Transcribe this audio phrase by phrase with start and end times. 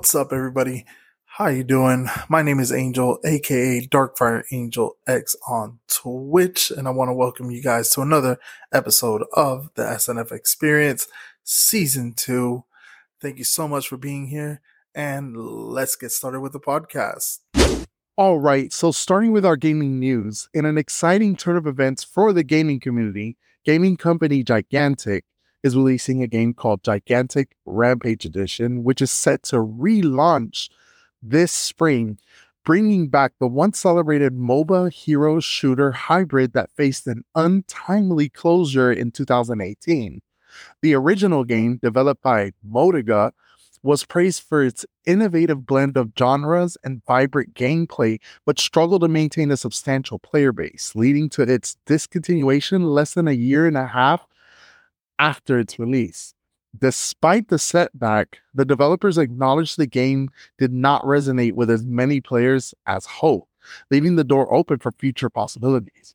[0.00, 0.86] What's up, everybody?
[1.40, 2.06] How you doing?
[2.28, 7.50] My name is Angel, aka Darkfire Angel X on Twitch, and I want to welcome
[7.50, 8.36] you guys to another
[8.74, 11.08] episode of the SNF Experience
[11.42, 12.62] Season 2.
[13.22, 14.60] Thank you so much for being here,
[14.94, 17.38] and let's get started with the podcast.
[18.18, 22.34] All right, so starting with our gaming news, in an exciting turn of events for
[22.34, 25.24] the gaming community, gaming company Gigantic
[25.62, 30.68] is releasing a game called Gigantic Rampage Edition, which is set to relaunch
[31.22, 32.18] this spring,
[32.64, 39.10] bringing back the once celebrated MOBA hero shooter hybrid that faced an untimely closure in
[39.10, 40.20] 2018.
[40.82, 43.32] The original game, developed by Motiga,
[43.82, 49.50] was praised for its innovative blend of genres and vibrant gameplay, but struggled to maintain
[49.50, 54.26] a substantial player base, leading to its discontinuation less than a year and a half
[55.18, 56.34] after its release.
[56.78, 62.74] Despite the setback, the developers acknowledged the game did not resonate with as many players
[62.86, 63.48] as hoped,
[63.90, 66.14] leaving the door open for future possibilities.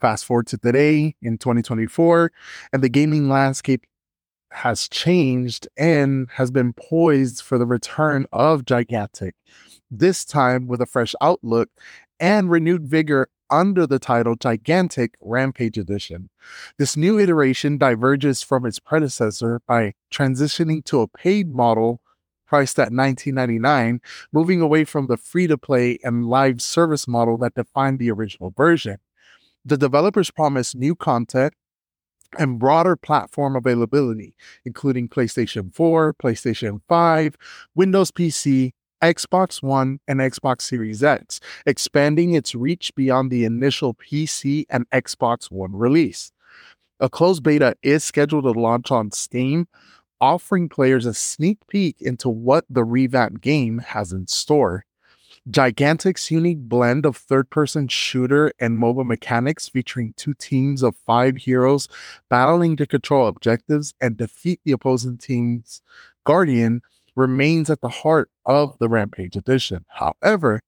[0.00, 2.30] Fast forward to today in 2024,
[2.72, 3.86] and the gaming landscape
[4.50, 9.34] has changed and has been poised for the return of Gigantic,
[9.90, 11.70] this time with a fresh outlook
[12.20, 16.30] and renewed vigor under the title Gigantic Rampage Edition.
[16.78, 22.00] This new iteration diverges from its predecessor by transitioning to a paid model
[22.46, 24.00] priced at $19.99,
[24.32, 28.52] moving away from the free to play and live service model that defined the original
[28.56, 28.98] version.
[29.64, 31.54] The developers promise new content
[32.38, 34.34] and broader platform availability,
[34.64, 37.36] including PlayStation 4, PlayStation 5,
[37.74, 38.72] Windows PC,
[39.12, 45.50] Xbox One, and Xbox Series X, expanding its reach beyond the initial PC and Xbox
[45.50, 46.32] One release.
[47.00, 49.68] A closed beta is scheduled to launch on Steam,
[50.20, 54.86] offering players a sneak peek into what the revamped game has in store.
[55.50, 61.36] Gigantic's unique blend of third person shooter and MOBA mechanics featuring two teams of five
[61.36, 61.88] heroes
[62.30, 65.82] battling to control objectives and defeat the opposing team's
[66.24, 66.80] guardian
[67.16, 69.84] remains at the heart of the Rampage edition.
[69.88, 70.60] However,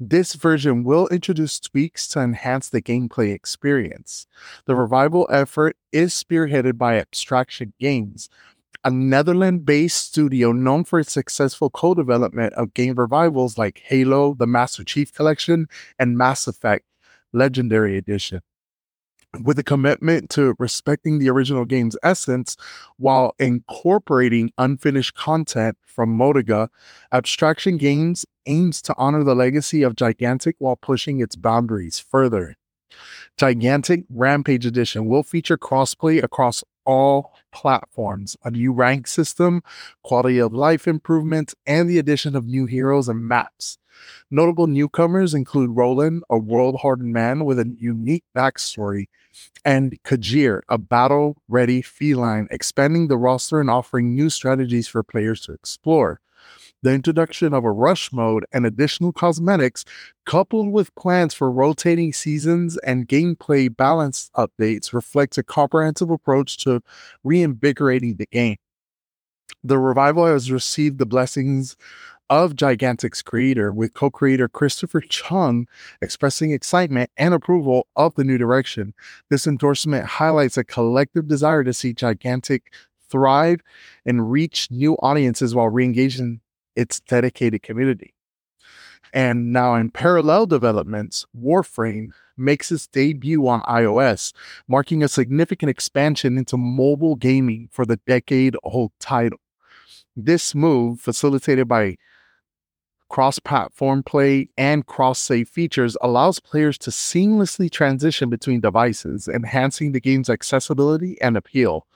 [0.00, 4.26] this version will introduce tweaks to enhance the gameplay experience.
[4.66, 8.28] The revival effort is spearheaded by Abstraction Games,
[8.84, 14.34] a Netherlands based studio known for its successful co development of game revivals like Halo,
[14.34, 15.66] the Master Chief Collection,
[15.98, 16.84] and Mass Effect
[17.32, 18.40] Legendary Edition
[19.42, 22.56] with a commitment to respecting the original game's essence
[22.96, 26.68] while incorporating unfinished content from Motiga,
[27.12, 32.56] Abstraction Games aims to honor the legacy of Gigantic while pushing its boundaries further.
[33.36, 39.62] Gigantic Rampage Edition will feature crossplay across all platforms, a new rank system,
[40.02, 43.78] quality of life improvements, and the addition of new heroes and maps.
[44.30, 49.06] Notable newcomers include Roland, a world hardened man with a unique backstory,
[49.64, 55.40] and Kajir, a battle ready feline, expanding the roster and offering new strategies for players
[55.42, 56.20] to explore.
[56.82, 59.84] The introduction of a rush mode and additional cosmetics,
[60.24, 66.80] coupled with plans for rotating seasons and gameplay balance updates, reflects a comprehensive approach to
[67.24, 68.58] reinvigorating the game.
[69.64, 71.76] The revival has received the blessings
[72.30, 75.66] of Gigantic's creator, with co creator Christopher Chung
[76.00, 78.94] expressing excitement and approval of the new direction.
[79.30, 82.72] This endorsement highlights a collective desire to see Gigantic
[83.10, 83.62] thrive
[84.06, 86.40] and reach new audiences while re engaging
[86.78, 88.14] its dedicated community.
[89.12, 94.32] And now, in parallel developments, Warframe makes its debut on iOS,
[94.68, 99.40] marking a significant expansion into mobile gaming for the decade old title.
[100.14, 101.96] This move, facilitated by
[103.08, 109.92] cross platform play, and cross save features allows players to seamlessly transition between devices, enhancing
[109.92, 111.86] the game's accessibility and appeal.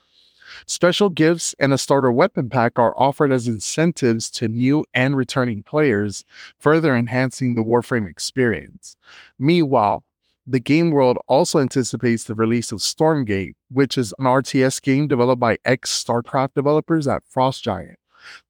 [0.66, 5.62] Special gifts and a starter weapon pack are offered as incentives to new and returning
[5.62, 6.24] players,
[6.58, 8.96] further enhancing the Warframe experience.
[9.38, 10.04] Meanwhile,
[10.46, 15.40] the game world also anticipates the release of Stormgate, which is an RTS game developed
[15.40, 17.98] by ex StarCraft developers at Frost Giant.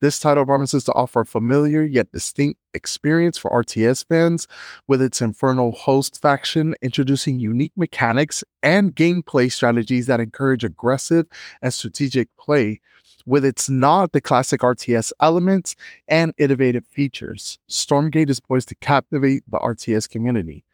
[0.00, 4.46] This title promises to offer a familiar yet distinct experience for RTS fans,
[4.88, 11.26] with its Infernal Host faction introducing unique mechanics and gameplay strategies that encourage aggressive
[11.60, 12.80] and strategic play
[13.26, 15.76] with its nod to classic RTS elements
[16.08, 17.58] and innovative features.
[17.68, 20.64] Stormgate is poised to captivate the RTS community.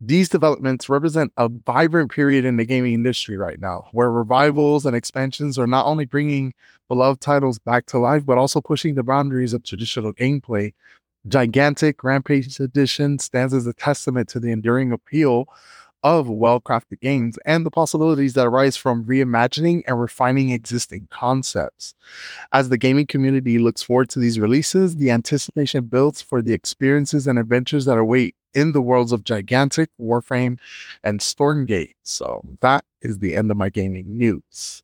[0.00, 4.94] These developments represent a vibrant period in the gaming industry right now, where revivals and
[4.94, 6.54] expansions are not only bringing
[6.86, 10.72] beloved titles back to life, but also pushing the boundaries of traditional gameplay.
[11.26, 15.48] Gigantic Rampage Edition stands as a testament to the enduring appeal
[16.04, 21.94] of well crafted games and the possibilities that arise from reimagining and refining existing concepts.
[22.52, 27.26] As the gaming community looks forward to these releases, the anticipation builds for the experiences
[27.26, 30.58] and adventures that await in the worlds of Gigantic, Warframe,
[31.02, 31.94] and Stormgate.
[32.02, 34.82] So that is the end of my gaming news.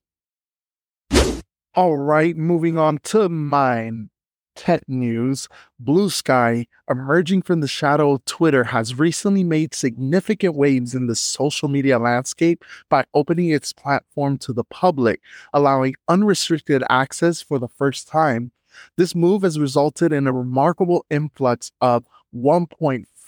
[1.74, 4.10] All right, moving on to mine
[4.54, 5.48] tech news,
[5.82, 11.68] Bluesky, emerging from the shadow of Twitter, has recently made significant waves in the social
[11.68, 15.20] media landscape by opening its platform to the public,
[15.52, 18.52] allowing unrestricted access for the first time.
[18.96, 22.06] This move has resulted in a remarkable influx of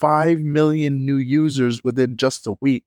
[0.01, 2.85] 1.5 million new users within just a week,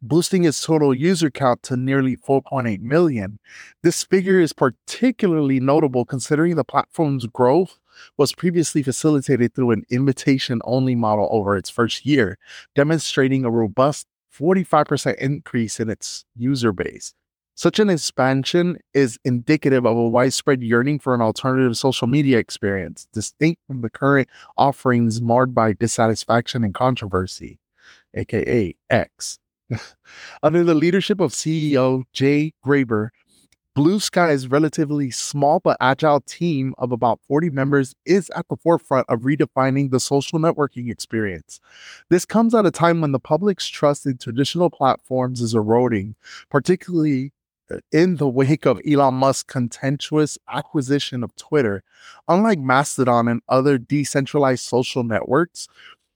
[0.00, 3.38] boosting its total user count to nearly 4.8 million.
[3.82, 7.78] This figure is particularly notable considering the platform's growth
[8.16, 12.38] was previously facilitated through an invitation only model over its first year,
[12.74, 14.06] demonstrating a robust
[14.36, 17.14] 45% increase in its user base.
[17.54, 23.06] Such an expansion is indicative of a widespread yearning for an alternative social media experience,
[23.12, 27.58] distinct from the current offerings marred by dissatisfaction and controversy,
[28.14, 29.38] aka X.
[30.42, 33.10] Under the leadership of CEO Jay Graber,
[33.76, 39.20] Bluesky's relatively small but agile team of about 40 members is at the forefront of
[39.20, 41.58] redefining the social networking experience.
[42.10, 46.16] This comes at a time when the public's trust in traditional platforms is eroding,
[46.50, 47.32] particularly
[47.90, 51.82] in the wake of Elon Musk's contentious acquisition of Twitter.
[52.28, 55.68] Unlike Mastodon and other decentralized social networks,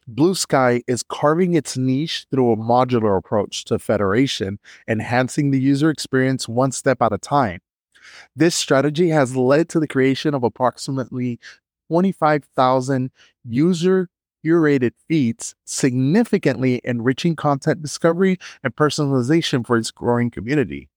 [0.09, 6.49] Bluesky is carving its niche through a modular approach to federation, enhancing the user experience
[6.49, 7.61] one step at a time.
[8.37, 11.41] This strategy has led to the creation of approximately
[11.89, 13.11] 25,000
[13.45, 14.09] user
[14.45, 20.89] curated feeds, significantly enriching content discovery and personalization for its growing community.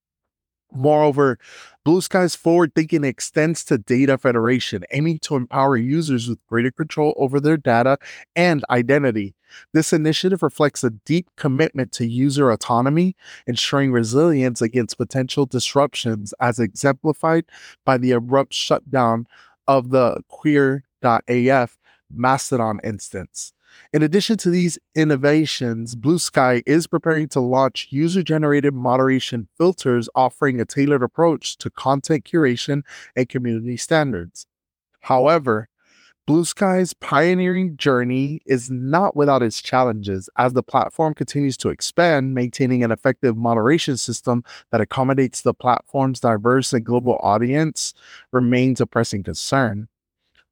[0.72, 1.40] Moreover,
[1.86, 7.40] Bluesky's forward thinking extends to data federation, aiming to empower users with greater control over
[7.40, 7.98] their data
[8.36, 9.34] and identity.
[9.74, 13.16] This initiative reflects a deep commitment to user autonomy,
[13.48, 17.46] ensuring resilience against potential disruptions, as exemplified
[17.84, 19.26] by the abrupt shutdown
[19.68, 21.78] of the queer.af
[22.12, 23.54] Mastodon instance.
[23.92, 30.62] In addition to these innovations, Bluesky is preparing to launch user generated moderation filters offering
[30.62, 32.84] a tailored approach to content curation
[33.16, 34.46] and community standards.
[35.02, 35.70] However,
[36.30, 42.84] Bluesky's pioneering journey is not without its challenges as the platform continues to expand, maintaining
[42.84, 47.96] an effective moderation system that accommodates the platform's diverse and global audience
[48.32, 49.88] remains a pressing concern.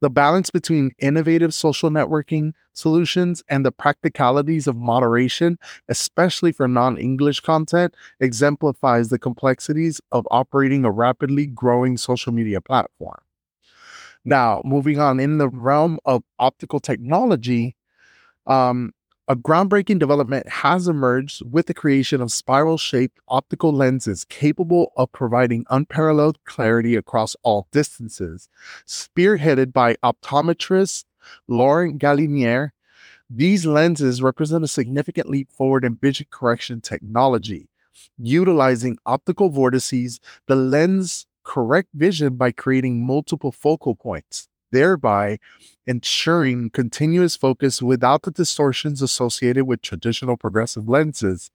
[0.02, 5.57] The balance between innovative social networking solutions and the practicalities of moderation,
[5.90, 12.62] especially for non English content, exemplifies the complexities of operating a rapidly growing social media
[12.62, 13.19] platform.
[14.24, 17.76] Now, moving on in the realm of optical technology,
[18.45, 18.94] um,
[19.30, 25.12] a groundbreaking development has emerged with the creation of spiral shaped optical lenses capable of
[25.12, 28.48] providing unparalleled clarity across all distances.
[28.88, 31.04] Spearheaded by optometrist
[31.46, 32.69] Laurent Galinier,
[33.30, 37.68] these lenses represent a significant leap forward in vision correction technology.
[38.18, 45.40] Utilizing optical vortices, the lens correct vision by creating multiple focal points thereby
[45.86, 51.50] ensuring continuous focus without the distortions associated with traditional progressive lenses.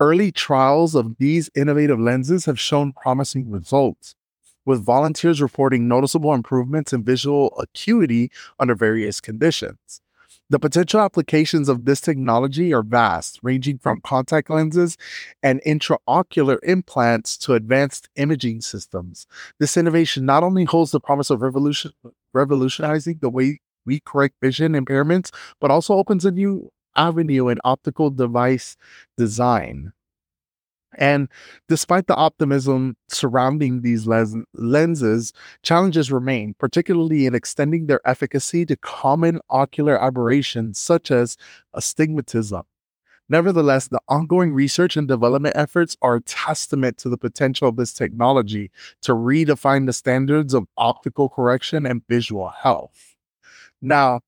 [0.00, 4.14] Early trials of these innovative lenses have shown promising results,
[4.64, 10.00] with volunteers reporting noticeable improvements in visual acuity under various conditions.
[10.48, 14.96] The potential applications of this technology are vast, ranging from contact lenses
[15.42, 19.26] and intraocular implants to advanced imaging systems.
[19.58, 21.90] This innovation not only holds the promise of revolution,
[22.36, 28.10] revolutionizing the way we correct vision impairments, but also opens a new avenue in optical
[28.10, 28.76] device
[29.16, 29.92] design.
[30.98, 31.28] And
[31.68, 39.40] despite the optimism surrounding these lenses, challenges remain, particularly in extending their efficacy to common
[39.50, 41.36] ocular aberrations such as
[41.74, 42.62] astigmatism.
[43.28, 47.92] Nevertheless, the ongoing research and development efforts are a testament to the potential of this
[47.92, 48.70] technology
[49.02, 53.16] to redefine the standards of optical correction and visual health.
[53.82, 54.20] Now,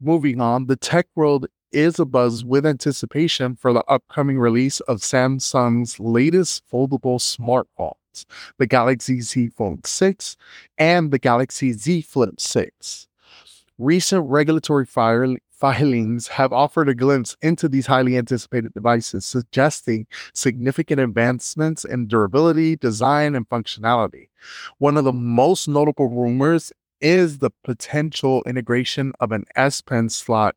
[0.00, 5.98] moving on, the tech world is abuzz with anticipation for the upcoming release of Samsung's
[5.98, 8.24] latest foldable smartphones,
[8.58, 10.36] the Galaxy Z Fold 6
[10.78, 13.08] and the Galaxy Z Flip 6.
[13.76, 15.26] Recent regulatory fire,
[15.64, 22.76] filings have offered a glimpse into these highly anticipated devices, suggesting significant advancements in durability,
[22.76, 24.28] design, and functionality.
[24.76, 30.54] One of the most notable rumors is the potential integration of an S Pen slot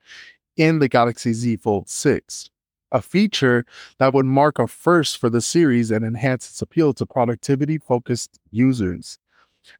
[0.57, 2.49] in the Galaxy Z Fold 6,
[2.91, 3.65] a feature
[3.99, 8.41] that would mark a first for the series and enhance its appeal to productivity focused
[8.51, 9.19] users.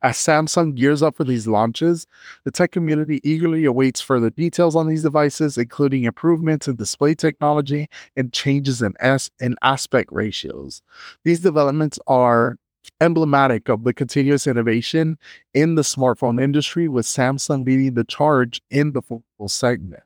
[0.02, 2.08] As Samsung gears up for these launches,
[2.44, 7.88] the tech community eagerly awaits further details on these devices, including improvements in display technology
[8.16, 10.82] and changes in, S- in aspect ratios.
[11.24, 12.58] These developments are
[13.02, 15.18] emblematic of the continuous innovation
[15.54, 20.04] in the smartphone industry, with Samsung leading the charge in the full segment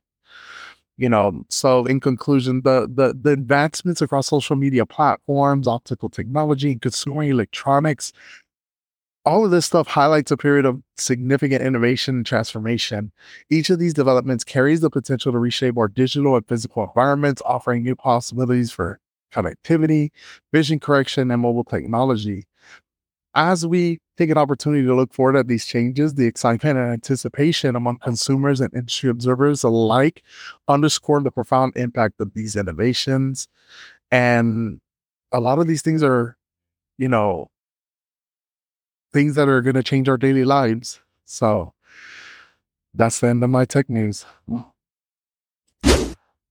[0.97, 6.71] you know so in conclusion the, the the advancements across social media platforms optical technology
[6.71, 8.13] and consumer electronics
[9.23, 13.11] all of this stuff highlights a period of significant innovation and transformation.
[13.49, 17.83] Each of these developments carries the potential to reshape our digital and physical environments, offering
[17.83, 18.99] new possibilities for
[19.31, 20.09] connectivity,
[20.51, 22.45] vision correction, and mobile technology.
[23.33, 27.75] As we take an opportunity to look forward at these changes, the excitement and anticipation
[27.75, 30.23] among consumers and industry observers alike
[30.67, 33.47] underscore the profound impact of these innovations.
[34.09, 34.81] And
[35.31, 36.35] a lot of these things are,
[36.97, 37.50] you know,
[39.13, 40.99] things that are going to change our daily lives.
[41.25, 41.73] So
[42.93, 44.25] that's the end of my tech news.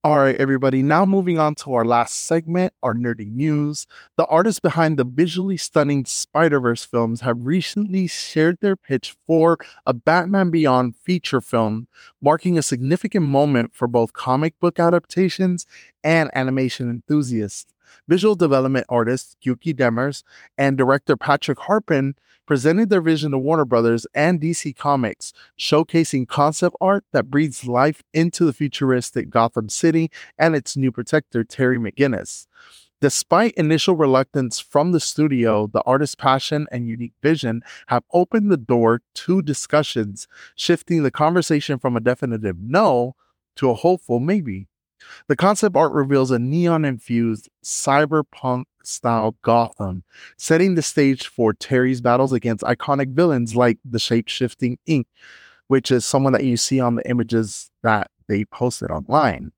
[0.03, 0.83] All right, everybody.
[0.83, 3.87] Now moving on to our last segment, our nerdy news.
[4.17, 9.59] The artists behind the visually stunning Spider Verse films have recently shared their pitch for
[9.85, 11.87] a Batman Beyond feature film,
[12.23, 15.67] marking a significant moment for both comic book adaptations
[16.03, 17.71] and animation enthusiasts.
[18.09, 20.23] Visual development artist Yuki Demers
[20.59, 22.15] and director Patrick Harpin
[22.47, 28.03] presented their vision to Warner Brothers and DC Comics, showcasing concept art that breathes life
[28.13, 32.47] into the futuristic Gotham City and its new protector, Terry McGinnis.
[33.01, 38.59] Despite initial reluctance from the studio, the artist's passion and unique vision have opened the
[38.59, 43.15] door to discussions, shifting the conversation from a definitive no
[43.57, 44.67] to a hopeful maybe.
[45.29, 50.05] The concept art reveals a neon infused cyberpunk style Gotham,
[50.37, 55.09] setting the stage for Terry's battles against iconic villains like the shape shifting Inque,
[55.69, 59.53] which is someone that you see on the images that they posted online.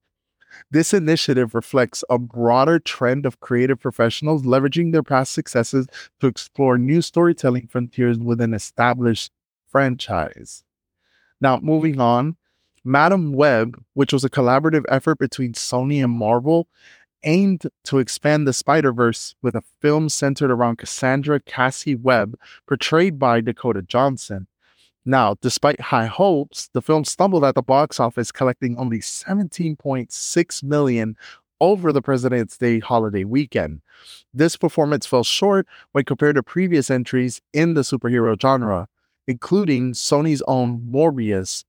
[0.70, 5.86] This initiative reflects a broader trend of creative professionals leveraging their past successes
[6.20, 9.32] to explore new storytelling frontiers within established
[9.66, 10.64] franchise.
[11.40, 12.36] Now, moving on,
[12.84, 16.66] Madame Web, which was a collaborative effort between Sony and Marvel,
[17.24, 22.36] aimed to expand the Spider Verse with a film centered around Cassandra Cassie Webb,
[22.66, 24.48] portrayed by Dakota Johnson.
[25.04, 31.16] Now, despite high hopes, the film stumbled at the box office, collecting only 17.6 million
[31.60, 33.82] over the President's Day holiday weekend.
[34.34, 38.88] This performance fell short when compared to previous entries in the superhero genre,
[39.26, 41.64] including Sony's own Morbius,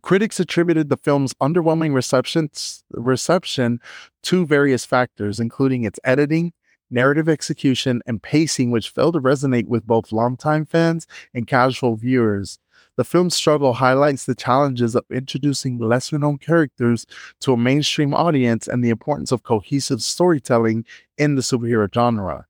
[0.00, 2.50] Critics attributed the film's underwhelming reception,
[2.90, 3.78] reception
[4.22, 6.52] to various factors, including its editing,
[6.90, 12.58] narrative execution, and pacing, which failed to resonate with both longtime fans and casual viewers.
[12.96, 17.06] The film's struggle highlights the challenges of introducing lesser known characters
[17.40, 20.84] to a mainstream audience and the importance of cohesive storytelling
[21.16, 22.46] in the superhero genre.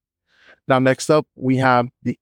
[0.69, 2.19] Now, next up, we have the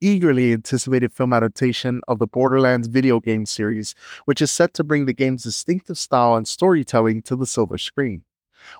[0.00, 5.06] eagerly anticipated film adaptation of the Borderlands video game series, which is set to bring
[5.06, 8.22] the game's distinctive style and storytelling to the silver screen.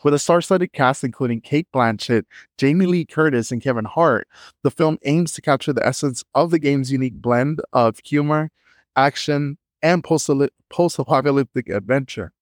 [0.02, 2.24] With a star studded cast including Cate Blanchett,
[2.58, 4.26] Jamie Lee Curtis, and Kevin Hart,
[4.62, 8.50] the film aims to capture the essence of the game's unique blend of humor,
[8.96, 12.32] action, and post apocalyptic adventure.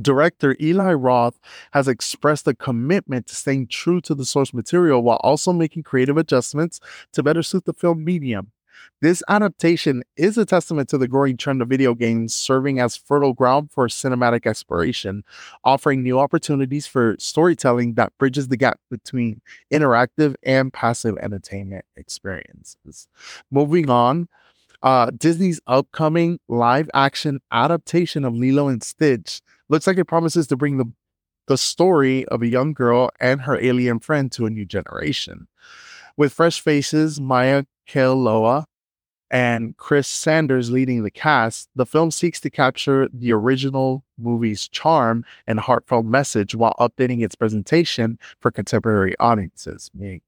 [0.00, 1.38] Director Eli Roth
[1.72, 6.16] has expressed a commitment to staying true to the source material while also making creative
[6.16, 6.80] adjustments
[7.12, 8.52] to better suit the film medium.
[9.00, 13.32] This adaptation is a testament to the growing trend of video games serving as fertile
[13.32, 15.24] ground for cinematic exploration,
[15.64, 19.40] offering new opportunities for storytelling that bridges the gap between
[19.72, 23.08] interactive and passive entertainment experiences.
[23.50, 24.28] Moving on,
[24.82, 30.56] uh, Disney's upcoming live action adaptation of Lilo and Stitch looks like it promises to
[30.56, 30.86] bring the
[31.48, 35.48] the story of a young girl and her alien friend to a new generation.
[36.16, 38.64] With fresh faces, Maya Kealoha
[39.30, 45.24] and Chris Sanders leading the cast, the film seeks to capture the original movie's charm
[45.46, 50.22] and heartfelt message while updating its presentation for contemporary audiences, meaning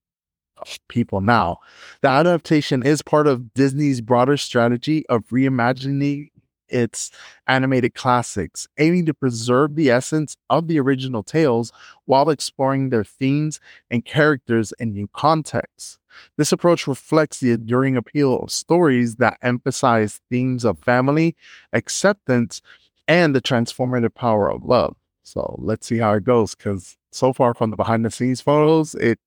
[0.59, 1.59] uh, people now.
[2.03, 6.29] The adaptation is part of Disney's broader strategy of reimagining
[6.71, 7.11] its
[7.47, 11.73] animated classics, aiming to preserve the essence of the original tales
[12.05, 13.61] while exploring their themes
[13.91, 15.99] and characters in new contexts.
[16.37, 21.37] This approach reflects the enduring appeal of stories that emphasize themes of family,
[21.73, 22.61] acceptance,
[23.07, 24.97] and the transformative power of love.
[25.23, 28.95] So let's see how it goes because so far from the behind the scenes photos,
[28.95, 29.19] it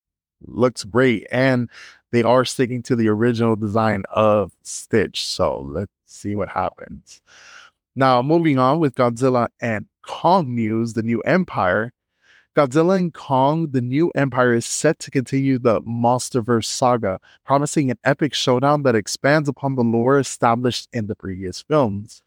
[0.45, 1.27] looks great.
[1.31, 1.69] And
[2.13, 5.25] they are sticking to the original design of Stitch.
[5.25, 7.21] So let's see what happens.
[7.95, 11.91] Now, moving on with Godzilla and Kong news, the new Empire.
[12.55, 17.97] Godzilla and Kong, the new Empire, is set to continue the Monsterverse saga, promising an
[18.03, 22.21] epic showdown that expands upon the lore established in the previous films.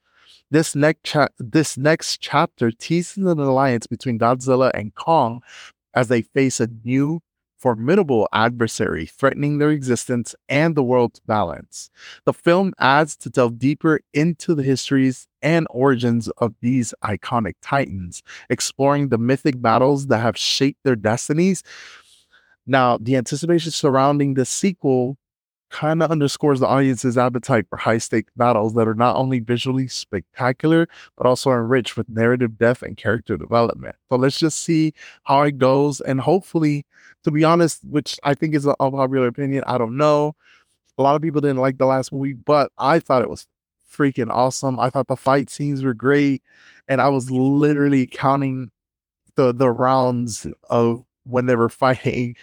[0.50, 5.42] This next, cha- this next chapter teases an alliance between Godzilla and Kong
[5.94, 7.20] as they face a new
[7.66, 11.90] formidable adversary threatening their existence and the world's balance.
[12.24, 18.22] The film adds to delve deeper into the histories and origins of these iconic titans,
[18.48, 21.64] exploring the mythic battles that have shaped their destinies.
[22.68, 25.18] Now, the anticipation surrounding the sequel
[25.70, 29.88] kind of underscores the audience's appetite for high stake battles that are not only visually
[29.88, 33.96] spectacular, but also enriched with narrative depth and character development.
[34.08, 34.94] So let's just see
[35.24, 36.00] how it goes.
[36.00, 36.86] And hopefully,
[37.24, 40.34] to be honest, which I think is a popular opinion, I don't know.
[40.98, 43.46] A lot of people didn't like the last movie, but I thought it was
[43.90, 44.78] freaking awesome.
[44.78, 46.42] I thought the fight scenes were great.
[46.88, 48.70] And I was literally counting
[49.34, 52.36] the the rounds of when they were fighting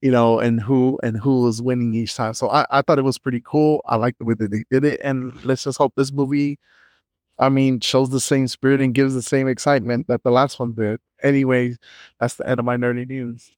[0.00, 2.34] you know, and who and who was winning each time.
[2.34, 3.82] So I, I thought it was pretty cool.
[3.86, 5.00] I like the way that they did it.
[5.02, 6.58] And let's just hope this movie,
[7.38, 10.72] I mean, shows the same spirit and gives the same excitement that the last one
[10.72, 11.00] did.
[11.22, 11.76] Anyway,
[12.18, 13.50] that's the end of my nerdy news.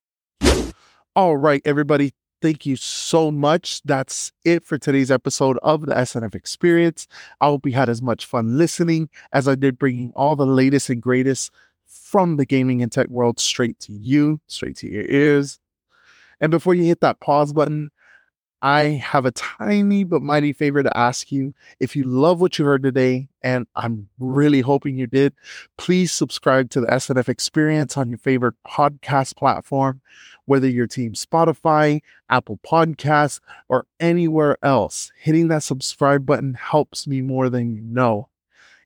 [1.15, 2.13] All right, everybody.
[2.41, 3.81] Thank you so much.
[3.85, 7.07] That's it for today's episode of the SNF Experience.
[7.41, 10.91] I hope you had as much fun listening as I did bringing all the latest
[10.91, 11.53] and greatest
[11.87, 15.61] from the gaming and tech world straight to you, straight to your ears.
[16.43, 17.93] And before you hit that pause button,
[18.63, 21.55] I have a tiny but mighty favor to ask you.
[21.81, 25.35] If you love what you heard today, and I'm really hoping you did,
[25.79, 30.01] please subscribe to the SNF experience on your favorite podcast platform,
[30.45, 35.13] whether you're team Spotify, Apple Podcasts, or anywhere else.
[35.19, 38.29] Hitting that subscribe button helps me more than you know.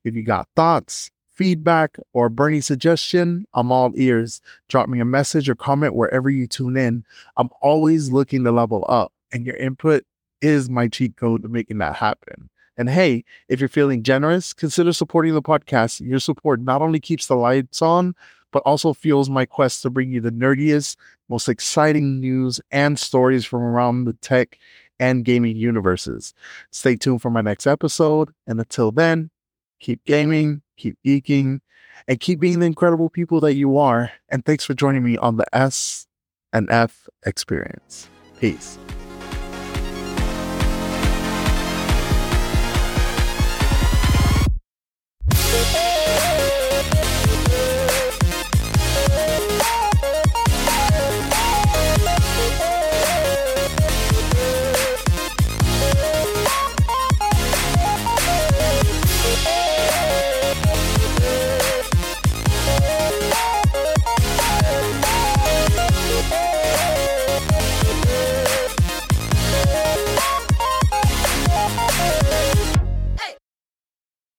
[0.04, 4.40] If you got thoughts, feedback, or burning suggestion, I'm all ears.
[4.68, 7.04] Drop me a message or comment wherever you tune in.
[7.36, 10.04] I'm always looking to level up, and your input
[10.42, 12.50] is my cheat code to making that happen.
[12.76, 16.00] And hey, if you're feeling generous, consider supporting the podcast.
[16.00, 18.14] Your support not only keeps the lights on,
[18.52, 20.96] but also fuels my quest to bring you the nerdiest,
[21.28, 24.58] most exciting news and stories from around the tech
[24.98, 26.32] and gaming universes.
[26.70, 28.30] Stay tuned for my next episode.
[28.46, 29.30] And until then,
[29.80, 31.60] keep gaming, keep geeking,
[32.08, 34.10] and keep being the incredible people that you are.
[34.28, 36.06] And thanks for joining me on the S
[36.52, 38.08] and F experience.
[38.38, 38.78] Peace.